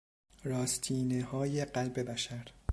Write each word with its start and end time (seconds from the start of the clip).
راستینههای 0.43 1.65
قلب 1.65 2.01
بشر 2.11 2.45